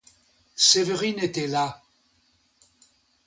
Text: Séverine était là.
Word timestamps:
Séverine 0.55 1.19
était 1.23 1.45
là. 1.45 1.79